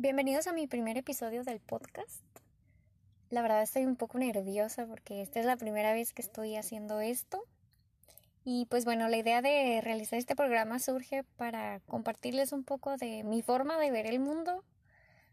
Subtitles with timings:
[0.00, 2.22] Bienvenidos a mi primer episodio del podcast.
[3.30, 7.00] La verdad estoy un poco nerviosa porque esta es la primera vez que estoy haciendo
[7.00, 7.42] esto.
[8.44, 13.24] Y pues bueno, la idea de realizar este programa surge para compartirles un poco de
[13.24, 14.62] mi forma de ver el mundo,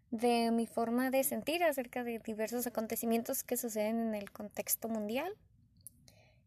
[0.09, 5.31] de mi forma de sentir acerca de diversos acontecimientos que suceden en el contexto mundial,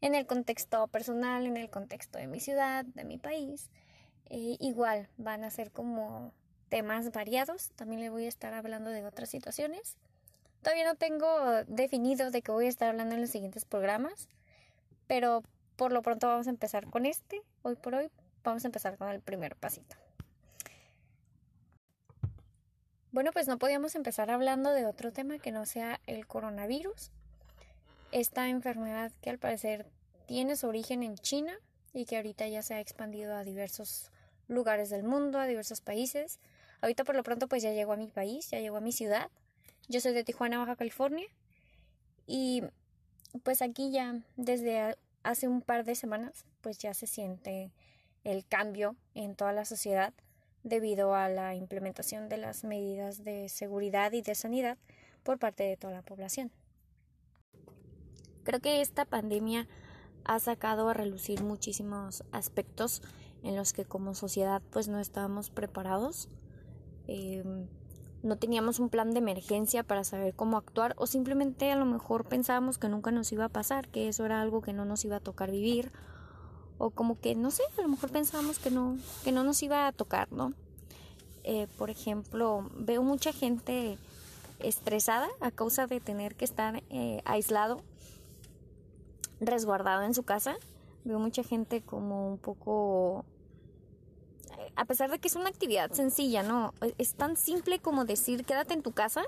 [0.01, 3.71] en el contexto personal, en el contexto de mi ciudad, de mi país.
[4.29, 6.33] Eh, igual van a ser como
[6.69, 7.71] temas variados.
[7.77, 9.97] También le voy a estar hablando de otras situaciones.
[10.63, 11.27] Todavía no tengo
[11.67, 14.29] definido de qué voy a estar hablando en los siguientes programas,
[15.07, 15.43] pero
[15.77, 17.43] por lo pronto vamos a empezar con este.
[17.63, 18.11] Hoy por hoy
[18.43, 19.97] vamos a empezar con el primer pasito.
[23.11, 27.11] Bueno, pues no podíamos empezar hablando de otro tema que no sea el coronavirus.
[28.13, 29.87] Esta enfermedad que al parecer
[30.27, 31.59] tiene su origen en China
[31.93, 34.11] y que ahorita ya se ha expandido a diversos
[34.47, 36.39] lugares del mundo, a diversos países.
[36.81, 39.31] Ahorita por lo pronto pues ya llegó a mi país, ya llegó a mi ciudad.
[39.89, 41.27] Yo soy de Tijuana, Baja California.
[42.27, 42.63] Y
[43.43, 47.73] pues aquí ya desde hace un par de semanas pues ya se siente
[48.25, 50.13] el cambio en toda la sociedad
[50.63, 54.77] debido a la implementación de las medidas de seguridad y de sanidad
[55.23, 56.51] por parte de toda la población.
[58.45, 59.67] Creo que esta pandemia
[60.25, 63.03] ha sacado a relucir muchísimos aspectos
[63.43, 66.29] en los que como sociedad pues no estábamos preparados
[67.09, 67.67] Em,
[68.23, 72.25] no teníamos un plan de emergencia para saber cómo actuar o simplemente a lo mejor
[72.25, 75.17] pensábamos que nunca nos iba a pasar, que eso era algo que no nos iba
[75.17, 75.91] a tocar vivir
[76.77, 79.87] o como que no sé, a lo mejor pensábamos que no que no nos iba
[79.87, 80.53] a tocar, ¿no?
[81.45, 83.97] Eh, por ejemplo, veo mucha gente
[84.59, 87.81] estresada a causa de tener que estar eh, aislado,
[89.41, 90.57] resguardado en su casa.
[91.05, 93.25] Veo mucha gente como un poco
[94.79, 96.73] a pesar de que es una actividad sencilla, ¿no?
[96.99, 99.25] Es tan simple como decir quédate en tu casa,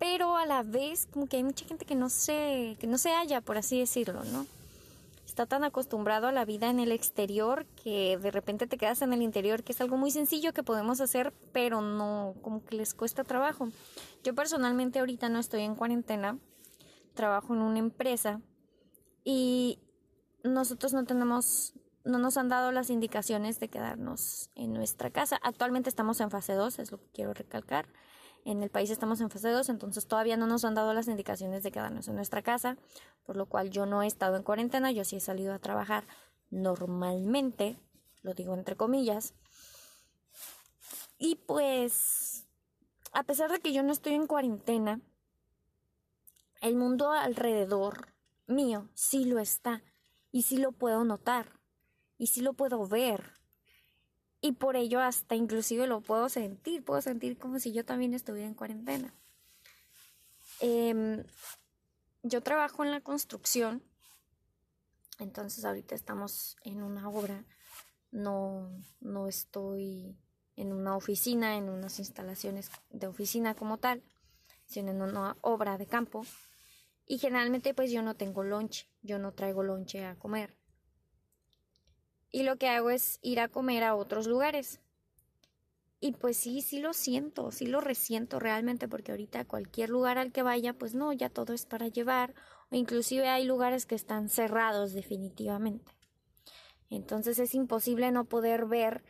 [0.00, 3.10] pero a la vez como que hay mucha gente que no se, que no se
[3.10, 4.44] halla, por así decirlo, ¿no?
[5.24, 9.12] Está tan acostumbrado a la vida en el exterior que de repente te quedas en
[9.12, 12.92] el interior, que es algo muy sencillo que podemos hacer, pero no, como que les
[12.92, 13.68] cuesta trabajo.
[14.24, 16.38] Yo personalmente ahorita no estoy en cuarentena,
[17.14, 18.40] trabajo en una empresa
[19.22, 19.78] y
[20.42, 21.72] nosotros no tenemos
[22.06, 25.38] no nos han dado las indicaciones de quedarnos en nuestra casa.
[25.42, 27.88] Actualmente estamos en fase 2, es lo que quiero recalcar.
[28.44, 31.64] En el país estamos en fase 2, entonces todavía no nos han dado las indicaciones
[31.64, 32.76] de quedarnos en nuestra casa,
[33.24, 36.06] por lo cual yo no he estado en cuarentena, yo sí he salido a trabajar
[36.50, 37.76] normalmente,
[38.22, 39.34] lo digo entre comillas.
[41.18, 42.46] Y pues,
[43.12, 45.00] a pesar de que yo no estoy en cuarentena,
[46.60, 48.12] el mundo alrededor
[48.46, 49.82] mío sí lo está
[50.30, 51.55] y sí lo puedo notar
[52.18, 53.34] y sí lo puedo ver.
[54.40, 58.46] Y por ello hasta inclusive lo puedo sentir, puedo sentir como si yo también estuviera
[58.46, 59.14] en cuarentena.
[60.60, 61.24] Em,
[62.22, 63.82] yo trabajo en la construcción,
[65.18, 67.44] entonces ahorita estamos en una obra,
[68.10, 70.16] no, no estoy
[70.56, 74.02] en una oficina, en unas instalaciones de oficina como tal,
[74.66, 76.24] sino en una obra de campo.
[77.06, 80.56] Y generalmente pues yo no tengo lonche, yo no traigo lonche a comer
[82.36, 84.82] y lo que hago es ir a comer a otros lugares.
[86.00, 90.32] Y pues sí, sí lo siento, sí lo resiento realmente porque ahorita cualquier lugar al
[90.32, 92.34] que vaya, pues no, ya todo es para llevar
[92.70, 95.96] o inclusive hay lugares que están cerrados definitivamente.
[96.90, 99.02] Entonces es imposible no poder ver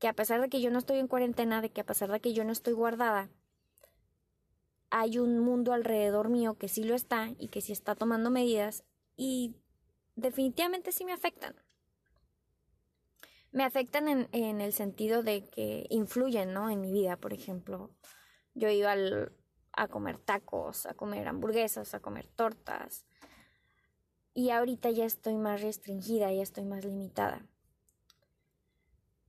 [0.00, 2.18] que a pesar de que yo no estoy en cuarentena, de que a pesar de
[2.18, 3.30] que yo no estoy guardada,
[4.90, 8.82] hay un mundo alrededor mío que sí lo está y que sí está tomando medidas
[9.16, 9.54] y
[10.16, 11.54] definitivamente sí me afectan
[13.50, 16.70] me afectan en, en, el sentido de que influyen, ¿no?
[16.70, 17.90] En mi vida, por ejemplo.
[18.54, 18.94] Yo iba
[19.72, 23.06] a comer tacos, a comer hamburguesas, a comer tortas.
[24.34, 27.46] Y ahorita ya estoy más restringida, ya estoy más limitada.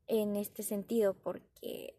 [0.07, 1.95] En este sentido, porque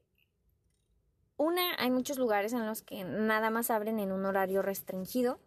[1.37, 5.41] una, hay muchos lugares en los que nada más abren en un horario restringido.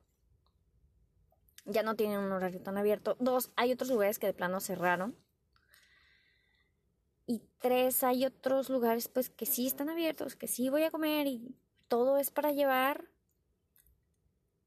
[1.65, 3.15] Ya no tienen un horario tan abierto.
[3.19, 5.15] Dos, hay otros lugares que de plano cerraron
[7.25, 11.27] y tres, hay otros lugares pues que sí están abiertos, que sí voy a comer
[11.27, 11.55] y
[11.87, 13.05] todo es para llevar.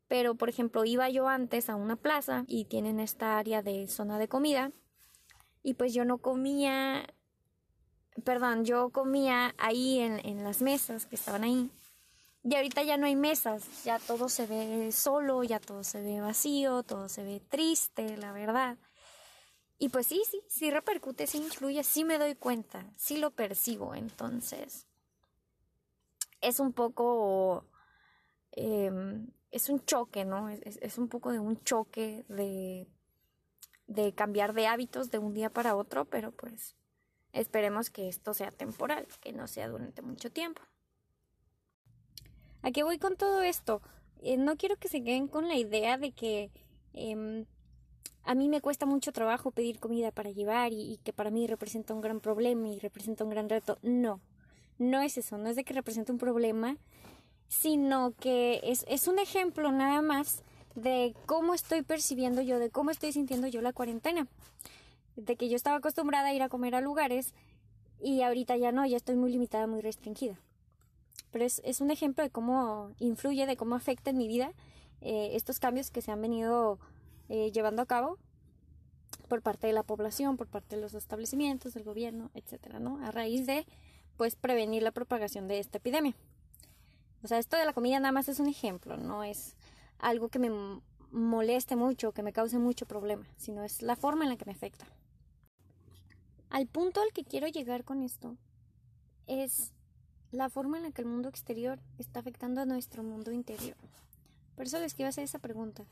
[0.09, 4.19] Pero, por ejemplo, iba yo antes a una plaza y tienen esta área de zona
[4.19, 4.71] de comida.
[5.63, 7.05] Y pues yo no comía,
[8.23, 11.71] perdón, yo comía ahí en, en las mesas que estaban ahí.
[12.45, 16.21] Y ahorita ya no hay mesas, ya todo se ve solo, ya todo se ve
[16.21, 18.79] vacío, todo se ve triste, la verdad.
[19.79, 23.95] Y pues sí, sí, sí repercute, sí influye, sí me doy cuenta, sí lo percibo,
[23.95, 24.87] entonces.
[26.41, 27.67] es un poco,
[28.53, 30.49] em, es un choque, ¿no?
[30.49, 32.87] Es, es, un poco de un choque de,
[33.87, 36.77] de cambiar de hábitos de un día para otro, pero pues
[37.33, 40.63] esperemos que esto sea temporal, que no sea durante mucho tiempo.
[42.63, 43.83] ¿A qué voy con todo esto?
[44.23, 46.51] Eh, no quiero que se queden con la idea de que
[46.95, 47.47] em,
[48.25, 51.95] a mí me cuesta mucho trabajo pedir comida para llevar y, que para mí representa
[51.95, 53.79] un gran problema y representa un gran reto.
[53.83, 54.21] No,
[54.79, 56.77] no es eso, no es de que represente un problema,
[57.49, 60.43] sino que es, es un ejemplo nada más
[60.75, 64.27] de cómo estoy percibiendo yo, de cómo estoy sintiendo yo la cuarentena.
[65.17, 67.33] De que yo estaba acostumbrada a ir a comer a lugares
[68.01, 70.39] y ahorita ya no, ya estoy muy limitada, muy restringida.
[71.31, 74.53] Pero es, es un ejemplo de cómo influye, de cómo afecta en mi vida
[75.01, 76.79] eh, estos cambios que se han venido
[77.29, 78.19] eh, llevando a cabo
[79.29, 83.05] por parte de la población, por parte de los establecimientos, del gobierno, etcétera, ¿no?
[83.05, 83.67] A raíz de,
[84.17, 86.15] pues, prevenir la propagación de esta epidemia.
[87.23, 89.57] O sea, esto de la comida nada más es un ejemplo, no es
[89.99, 90.51] algo que me
[91.11, 94.53] moleste mucho, que me cause mucho problema, sino es la forma en la que me
[94.53, 94.87] afecta.
[96.51, 98.37] Al punto al que quiero llegar con esto
[99.27, 99.73] es
[100.31, 103.77] la forma en la que el mundo exterior está afectando a nuestro mundo interior.
[104.55, 105.85] Por eso les quiero hacer esa pregunta.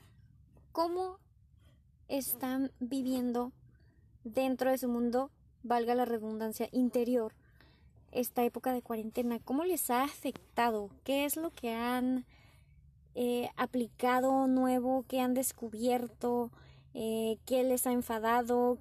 [0.73, 1.19] ¿Cómo
[2.09, 3.53] están viviendo
[4.25, 5.31] dentro de su mundo,
[5.63, 7.35] valga la redundancia, interior,
[8.13, 9.39] esta época de cuarentena?
[9.41, 10.91] ¿Cómo les ha afectado?
[11.05, 12.25] ¿Qué es lo que han
[13.15, 15.05] eh, aplicado nuevo?
[15.09, 16.51] ¿Qué han descubierto?
[16.95, 18.79] Eh, ¿Qué les ha enfadado?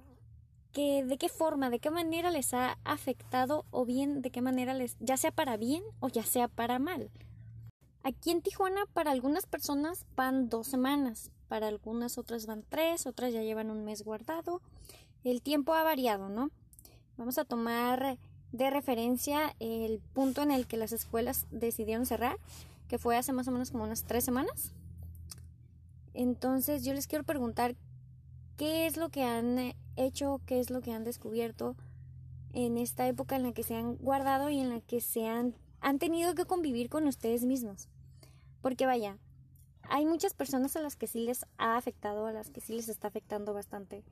[0.72, 4.74] ¿Qué, ¿De qué forma, de qué manera les ha afectado o bien de qué manera
[4.74, 7.10] les, ya sea para bien o ya sea para mal?
[8.02, 13.32] Aquí en Tijuana para algunas personas van dos semanas, para algunas otras van tres, otras
[13.32, 14.60] ya llevan un mes guardado.
[15.22, 16.50] El tiempo ha variado, ¿no?
[17.16, 18.18] Vamos a tomar
[18.52, 22.38] de referencia el punto en el que las escuelas decidieron cerrar,
[22.88, 24.72] que fue hace más o menos como unas tres semanas.
[26.12, 27.74] Entonces yo les quiero preguntar
[28.56, 31.76] qué es lo que han hecho, qué es lo que han descubierto
[32.52, 35.54] en esta época en la que se han guardado y en la que se han,
[35.80, 37.88] han tenido que convivir con ustedes mismos.
[38.62, 39.18] Porque vaya,
[39.88, 42.88] hay muchas personas a las que sí les ha afectado, a las que sí les
[42.88, 44.02] está afectando bastante,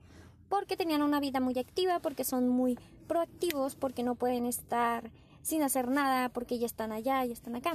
[0.49, 2.77] porque tenían una vida muy activa, porque son muy
[3.07, 5.11] proactivos, porque no pueden estar
[5.41, 7.73] sin hacer nada, porque ya están allá, ya están acá.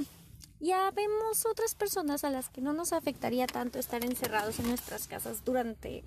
[0.59, 5.07] Ya vemos otras personas a las que no nos afectaría tanto estar encerrados en nuestras
[5.07, 6.03] casas durante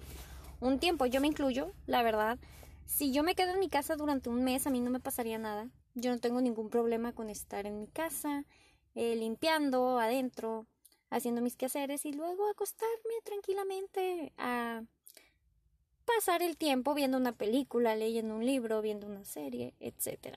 [0.60, 1.06] un tiempo.
[1.06, 2.38] Yo me incluyo, la verdad.
[2.84, 5.38] Si yo me quedo en mi casa durante un mes, a mí no me pasaría
[5.38, 5.68] nada.
[5.94, 8.44] Yo no tengo ningún problema con estar en mi casa,
[8.94, 10.66] eh, limpiando adentro,
[11.12, 14.82] haciendo mis quehaceres y luego acostarme tranquilamente a
[16.06, 20.36] pasar el tiempo viendo una película, leyendo un libro, viendo una serie, etc.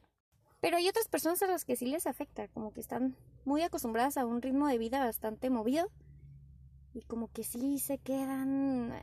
[0.59, 4.17] Pero hay otras personas a las que sí les afecta, como que están muy acostumbradas
[4.17, 5.89] a un ritmo de vida bastante movido
[6.93, 8.93] y como que sí se quedan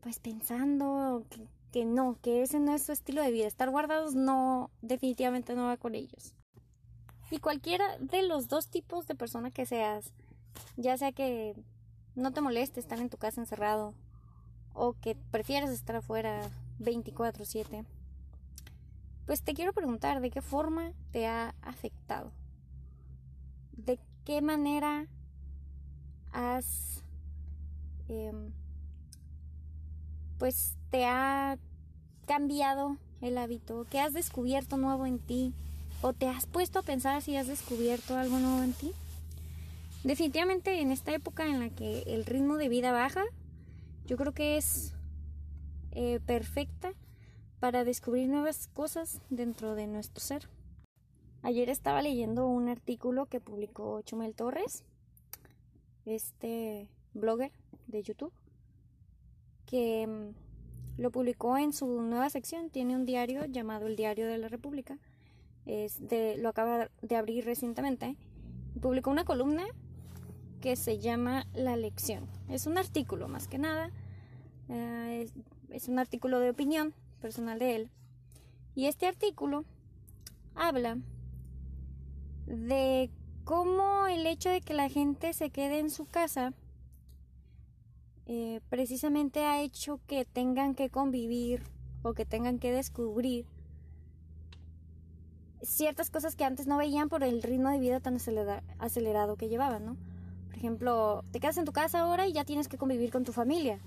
[0.00, 1.24] pues pensando
[1.72, 3.46] que no, que ese no es su estilo de vida.
[3.46, 6.34] Estar guardados no, definitivamente no va con ellos.
[7.30, 10.12] Y cualquiera de los dos tipos de persona que seas,
[10.76, 11.54] ya sea que
[12.14, 13.94] no te moleste estar en tu casa encerrado
[14.74, 16.40] o que prefieras estar afuera
[16.78, 17.84] 24/7,
[19.26, 22.32] pues te quiero preguntar de qué forma te ha afectado.
[23.72, 25.06] ¿De qué manera
[26.32, 27.02] has...
[28.08, 28.52] Em,
[30.38, 31.58] pues te ha
[32.26, 35.52] cambiado el hábito, qué has descubierto nuevo en ti,
[36.00, 38.92] ¿O te has puesto a pensar si has descubierto algo nuevo en ti?
[40.04, 43.24] Definitivamente en esta época en la que el ritmo de vida baja,
[44.06, 44.94] yo creo que es
[45.90, 46.92] eh, perfecta
[47.58, 50.48] para descubrir nuevas cosas dentro de nuestro ser.
[51.42, 54.84] Ayer estaba leyendo un artículo que publicó Chumel Torres,
[56.06, 57.50] este blogger
[57.88, 58.32] de YouTube,
[59.66, 62.70] que mm, lo publicó en su nueva sección.
[62.70, 64.96] Tiene un diario llamado El Diario de la República
[66.38, 68.16] lo acaba de abrir recientemente,
[68.80, 69.66] publicó una columna
[70.60, 72.26] que se llama La lección.
[72.48, 73.90] Es un artículo más que nada,
[74.68, 75.32] es,
[75.70, 77.90] es un artículo de opinión personal de él.
[78.74, 79.64] Y este artículo
[80.54, 80.98] habla
[82.46, 83.10] de
[83.44, 86.52] cómo el hecho de que la gente se quede en su casa
[88.26, 91.62] eh, precisamente ha hecho que tengan que convivir
[92.02, 93.46] o que tengan que descubrir
[95.68, 98.16] ciertas cosas que antes no veían por el ritmo de vida tan
[98.78, 99.96] acelerado que llevaban, ¿no?
[100.46, 103.32] Por ejemplo, te quedas en tu casa ahora y ya tienes que convivir con tu
[103.32, 103.78] familia.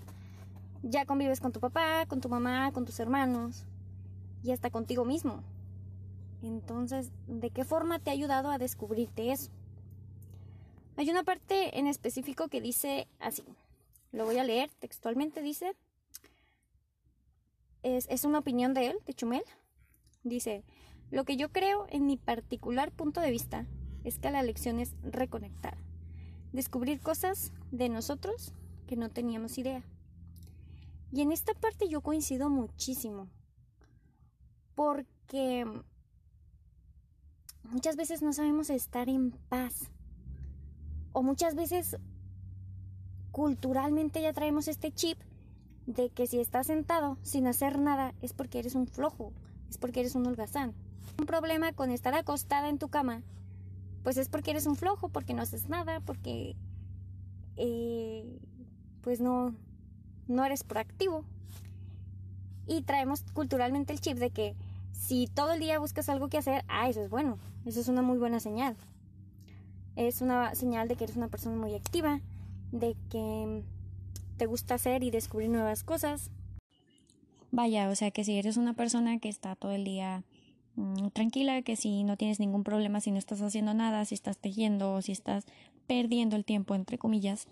[0.84, 3.66] Ya convives con tu papá, con tu mamá, con tus hermanos
[4.44, 5.44] y hasta contigo mismo.
[6.44, 9.50] Entonces, ¿de qué forma te ha ayudado a descubrirte eso?
[10.98, 13.44] Hay una parte en específico que dice así,
[14.12, 15.74] lo voy a leer textualmente, dice,
[17.82, 19.44] es, es una opinión de él, de Chumel,
[20.24, 20.64] dice,
[21.12, 23.68] lo que yo creo en mi particular punto de vista
[24.04, 25.78] es que la lección es reconectar,
[26.54, 28.54] descubrir cosas de nosotros
[28.88, 29.84] que no teníamos idea.
[31.12, 33.28] Y en esta parte yo coincido muchísimo,
[34.74, 35.66] porque
[37.64, 39.92] muchas veces no sabemos estar en paz,
[41.12, 41.98] o muchas veces
[43.32, 45.20] culturalmente ya traemos este chip
[45.86, 49.34] de que si estás sentado sin hacer nada es porque eres un flojo,
[49.70, 50.74] es porque eres un holgazán.
[51.18, 53.22] Un problema con estar acostada en tu cama
[54.04, 56.56] pues es porque eres un flojo, porque no haces nada, porque
[57.58, 58.40] eh,
[59.02, 59.54] pues no,
[60.28, 61.24] no eres proactivo.
[62.68, 64.56] Y traemos culturalmente el chip de que
[64.94, 68.02] si todo el día buscas algo que hacer, ah, eso es bueno, eso es una
[68.02, 68.76] muy buena señal.
[69.96, 72.22] Es una señal de que eres una persona muy activa,
[72.72, 73.64] de que
[74.38, 76.32] te gusta hacer y descubrir nuevas cosas.
[77.52, 80.24] Vaya, o sea que si eres una persona que está todo el día
[81.14, 84.94] tranquila, que si no tienes ningún problema, si no estás haciendo nada, si estás tejiendo
[84.94, 85.46] o si estás
[85.88, 87.48] perdiendo el tiempo, entre comillas,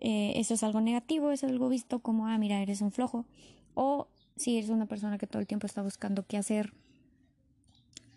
[0.00, 3.26] eh, eso es algo negativo, es algo visto como, ah, mira, eres un flojo.
[3.74, 6.72] O si eres una persona que todo el tiempo está buscando qué hacer,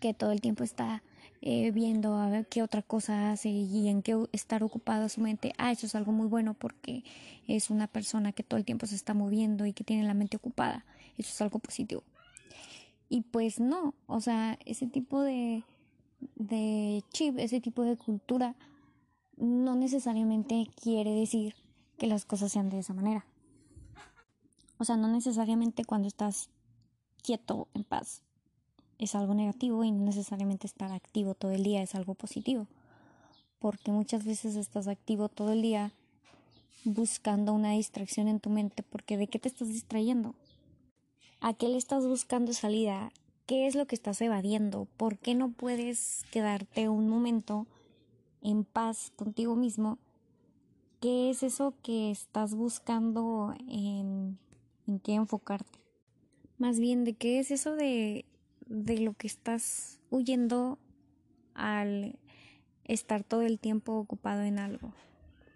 [0.00, 1.02] que todo el tiempo está
[1.42, 5.52] eh, viendo a ver qué otra cosa hace y en qué estar ocupada su mente,
[5.58, 7.04] ah, eso es algo muy bueno porque
[7.46, 10.36] es una persona que todo el tiempo se está moviendo y que tiene la mente
[10.38, 10.84] ocupada.
[11.18, 12.02] Eso es algo positivo.
[13.14, 15.62] Y pues no, o sea, ese tipo de,
[16.34, 18.56] de chip, ese tipo de cultura,
[19.36, 21.54] no necesariamente quiere decir
[21.96, 23.24] que las cosas sean de esa manera.
[24.78, 26.50] O sea, no necesariamente cuando estás
[27.22, 28.22] quieto, en paz,
[28.98, 32.66] es algo negativo y no necesariamente estar activo todo el día es algo positivo.
[33.60, 35.92] Porque muchas veces estás activo todo el día
[36.82, 40.34] buscando una distracción en tu mente, porque ¿de qué te estás distrayendo?
[41.46, 43.12] ¿A qué le estás buscando salida?
[43.44, 44.88] ¿Qué es lo que estás evadiendo?
[44.96, 47.66] ¿Por qué no puedes quedarte un momento
[48.40, 49.98] en paz contigo mismo?
[51.02, 54.38] ¿Qué es eso que estás buscando en,
[54.86, 55.80] en qué enfocarte?
[56.56, 58.24] Más bien, ¿de qué es eso de,
[58.64, 60.78] de lo que estás huyendo
[61.52, 62.18] al
[62.84, 64.94] estar todo el tiempo ocupado en algo?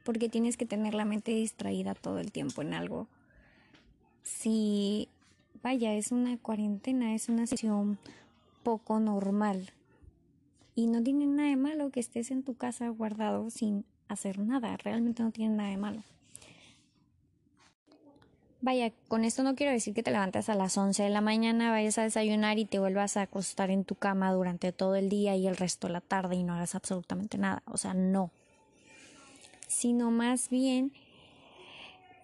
[0.04, 3.08] Porque tienes que tener la mente distraída todo el tiempo en algo.
[4.22, 5.08] Si
[5.68, 7.98] vaya, es una cuarentena, es una situación
[8.62, 9.70] poco normal.
[10.74, 14.78] Y no tiene nada de malo que estés en tu casa guardado sin hacer nada,
[14.78, 16.02] realmente no tiene nada de malo.
[18.62, 21.70] Vaya, con esto no quiero decir que te levantes a las 11 de la mañana,
[21.70, 25.36] vayas a desayunar y te vuelvas a acostar en tu cama durante todo el día
[25.36, 27.62] y el resto de la tarde y no hagas absolutamente nada.
[27.66, 28.30] O sea, no.
[29.66, 30.92] Sino más bien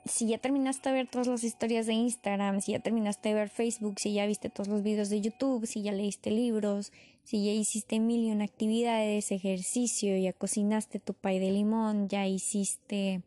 [0.07, 3.49] si ya terminaste de ver todas las historias de Instagram, si ya terminaste de ver
[3.49, 6.93] Facebook, si ya viste todos los videos de YouTube, si ya leíste libros,
[7.23, 12.27] si ya hiciste mil y una actividades, ejercicio, ya cocinaste tu pay de limón, ya
[12.27, 13.23] hiciste,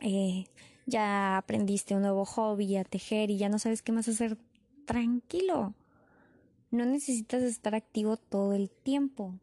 [0.00, 0.46] eh,
[0.86, 4.36] ya aprendiste un nuevo hobby, a tejer y ya no sabes qué más hacer,
[4.84, 5.74] tranquilo.
[6.72, 9.34] No necesitas estar activo todo el tiempo.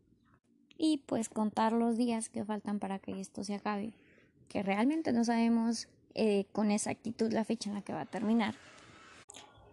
[0.78, 3.94] Y pues contar los días que faltan para que esto se acabe.
[4.48, 8.56] Que realmente no sabemos eh, con exactitud la fecha en la que va a terminar,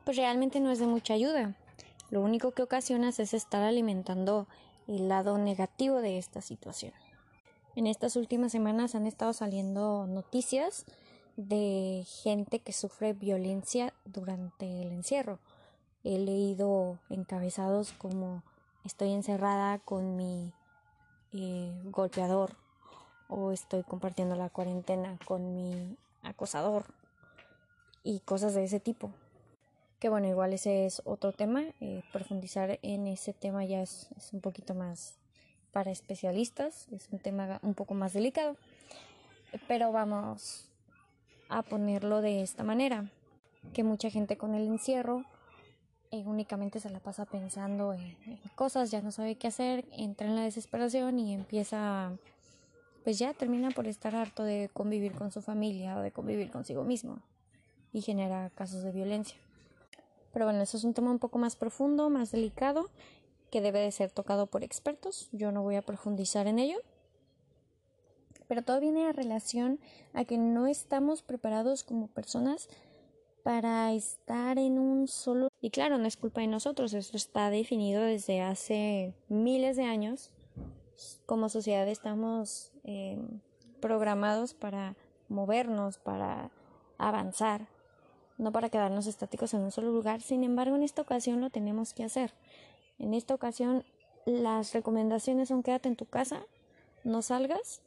[0.05, 1.55] pues realmente no es de mucha ayuda.
[2.11, 4.47] Lo único que ocasionas es estar alimentando
[4.87, 6.93] el lado negativo de esta situación.
[7.75, 10.87] En estas últimas semanas han estado saliendo noticias
[11.37, 15.39] de gente que sufre violencia durante el encierro.
[16.05, 18.43] He leído encabezados como
[18.85, 20.53] estoy encerrada con mi
[21.33, 22.57] eh, golpeador
[23.29, 26.87] o estoy compartiendo la cuarentena con mi acosador
[28.03, 29.11] y cosas de ese tipo.
[29.99, 31.65] Que bueno, igual ese es otro tema.
[31.81, 35.15] Eh, profundizar en ese tema ya es, un poquito más
[35.73, 38.57] para especialistas, es un tema un poco más delicado.
[39.69, 40.69] Pero vamos
[41.49, 43.11] a ponerlo de esta manera,
[43.73, 45.25] que mucha gente con el encierro
[46.11, 50.27] eh, únicamente se la pasa pensando en, en, cosas, ya no sabe qué hacer, entra
[50.27, 52.13] en la desesperación y empieza
[53.07, 56.83] pues ya termina por estar harto de convivir con su familia o de convivir consigo
[56.83, 57.21] mismo
[57.93, 59.39] y genera casos de violencia.
[60.33, 62.91] Pero bueno, eso es un tema un poco más profundo, más delicado,
[63.53, 65.29] que debe de ser tocado por expertos.
[65.31, 66.79] Yo no voy a profundizar en ello.
[68.49, 69.79] Pero todo viene a relación
[70.13, 72.69] a que no estamos preparados como personas
[73.45, 75.47] para estar en un solo...
[75.61, 80.33] Y claro, no es culpa de nosotros, esto está definido desde hace miles de años.
[81.27, 83.19] Como sociedad estamos eh,
[83.81, 84.97] programados para
[85.29, 86.51] movernos, para
[86.99, 87.69] avanzar,
[88.39, 90.21] no para quedarnos estáticos en un solo lugar.
[90.23, 92.33] Sin embargo, en esta ocasión lo tenemos que hacer.
[92.99, 93.85] En esta ocasión
[94.25, 96.45] las recomendaciones son quédate en tu casa,
[97.05, 97.81] no salgas,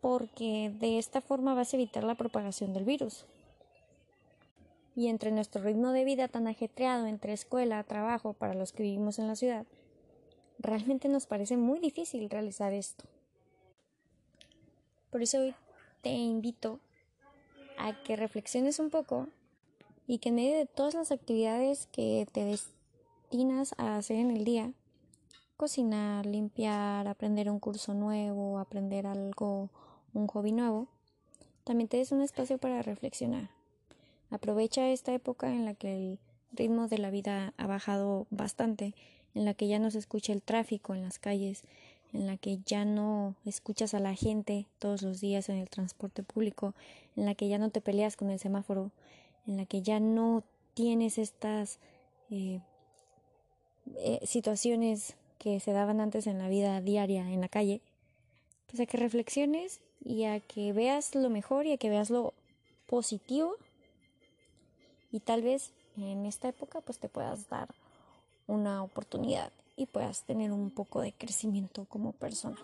[0.00, 3.26] porque de esta forma vas a evitar la propagación del virus
[4.96, 9.18] y entre nuestro ritmo de vida tan ajetreado entre escuela, trabajo para los que vivimos
[9.18, 9.66] en la ciudad,
[10.60, 13.04] realmente nos parece muy difícil realizar esto.
[15.10, 15.54] Por eso hoy
[16.02, 16.78] te invito
[17.78, 19.28] a que reflexiones un poco
[20.06, 24.44] y que en medio de todas las actividades que te destinas a hacer en el
[24.44, 24.72] día,
[25.56, 29.70] cocinar, limpiar, aprender un curso nuevo, aprender algo,
[30.14, 30.86] un hobby nuevo,
[31.64, 33.50] también te des un espacio para reflexionar
[34.30, 36.18] Aprovecha esta época en la que el
[36.52, 38.94] ritmo de la vida ha bajado bastante,
[39.34, 41.62] en la que ya no se escucha el tráfico en las calles,
[42.12, 46.22] en la que ya no escuchas a la gente todos los días en el transporte
[46.22, 46.74] público,
[47.16, 48.90] en la que ya no te peleas con el semáforo,
[49.46, 50.42] en la que ya no
[50.74, 51.78] tienes estas
[52.30, 52.60] eh,
[53.96, 57.80] eh, situaciones que se daban antes en la vida diaria en la calle,
[58.66, 62.34] pues a que reflexiones y a que veas lo mejor y a que veas lo
[62.86, 63.54] positivo
[65.12, 67.68] y tal vez en esta época pues te puedas dar
[68.50, 72.58] una oportunidad y puedas tener un poco de crecimiento como persona.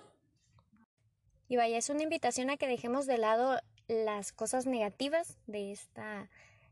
[1.48, 6.28] Y vaya, es una invitación a que dejemos de lado las cosas negativas de esta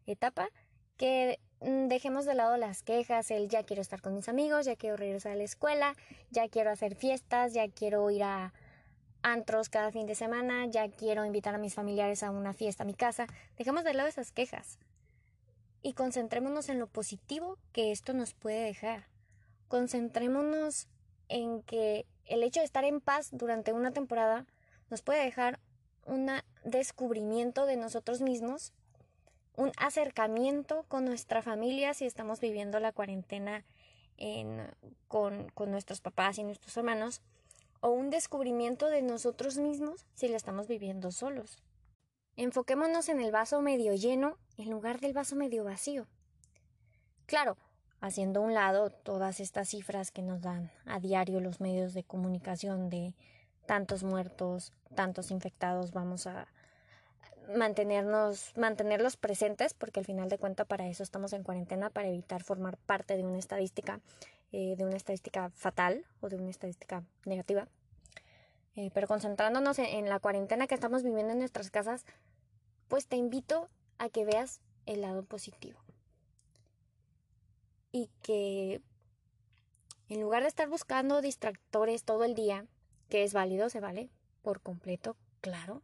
[0.06, 0.48] etapa,
[0.96, 4.74] que mm, dejemos de lado las quejas, el ya quiero estar con mis amigos, ya
[4.74, 5.94] quiero regresar a la escuela,
[6.30, 8.52] ya quiero hacer fiestas, ya quiero ir a
[9.22, 12.86] antros cada fin de semana, ya quiero invitar a mis familiares a una fiesta a
[12.86, 13.28] mi casa.
[13.56, 14.78] Dejemos de lado esas quejas
[15.84, 19.06] y concentrémonos en lo positivo que esto nos puede dejar.
[19.68, 20.88] Concentrémonos
[21.28, 24.46] en que el hecho de estar en paz durante una temporada
[24.88, 25.60] nos puede dejar
[26.06, 26.30] un
[26.64, 28.72] descubrimiento de nosotros mismos,
[29.56, 33.62] un acercamiento con nuestra familia si estamos viviendo la cuarentena
[35.06, 37.20] con, con nuestros papás y nuestros hermanos,
[37.80, 41.58] o un descubrimiento de nosotros mismos si la estamos viviendo solos.
[42.36, 46.06] Enfoquémonos en el vaso medio lleno en lugar del vaso medio vacío.
[47.26, 47.56] Claro,
[48.00, 52.90] haciendo un lado todas estas cifras que nos dan a diario los medios de comunicación
[52.90, 53.14] de
[53.66, 56.46] tantos muertos, tantos infectados, vamos a
[57.56, 62.42] mantenernos, mantenerlos presentes, porque al final de cuentas para eso estamos en cuarentena, para evitar
[62.42, 64.00] formar parte de una estadística,
[64.52, 67.68] eh, de una estadística fatal o de una estadística negativa.
[68.76, 72.04] Eh, pero concentrándonos en, la cuarentena que estamos viviendo en nuestras casas,
[72.88, 75.78] pues te invito a que veas el lado positivo.
[77.92, 78.80] Y que
[80.08, 82.66] en lugar de estar buscando distractores todo el día,
[83.08, 84.10] que es válido, se vale
[84.42, 85.82] por completo, claro,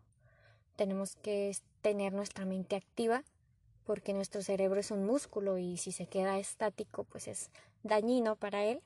[0.77, 3.25] tenemos que tener nuestra mente activa
[3.85, 7.51] porque nuestro cerebro es un músculo y si se queda estático pues es
[7.83, 8.83] dañino para él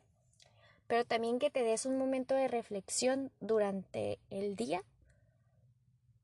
[0.86, 4.84] pero también que te des un momento de reflexión durante el día,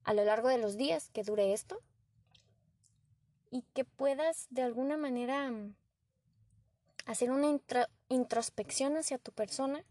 [0.04, 1.80] a lo largo de los días que dure esto,
[3.50, 5.74] y que puedas de alguna manera mm,
[7.06, 7.58] hacer una
[8.08, 9.84] introspección hacia tu persona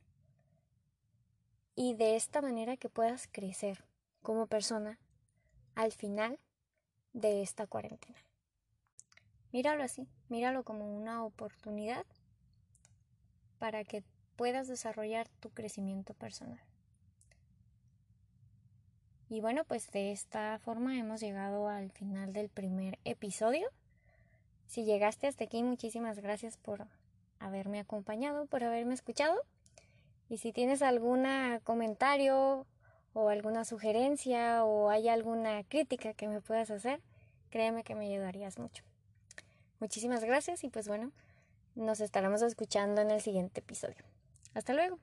[1.75, 3.85] y de esta manera que puedas crecer
[4.21, 4.99] como persona
[5.75, 6.39] al final
[7.13, 8.19] de esta cuarentena.
[9.51, 12.05] Míralo así, míralo como una oportunidad
[13.57, 14.03] para que
[14.35, 16.68] puedas desarrollar tu crecimiento personal.
[19.29, 23.67] Y bueno, pues de esta forma hemos llegado al final del primer episodio.
[24.65, 26.87] Si llegaste hasta aquí, muchísimas gracias por
[27.39, 29.39] haberme acompañado, por haberme escuchado.
[30.29, 31.25] Y si tienes algún
[31.63, 32.65] comentario
[33.13, 36.99] o alguna sugerencia o hay alguna crítica que me puedas hacer,
[37.51, 38.83] créeme que me ayudarías mucho.
[39.79, 41.11] Muchísimas gracias y pues bueno,
[41.75, 44.03] nos estaremos escuchando en el siguiente episodio.
[44.53, 44.99] Hasta luego.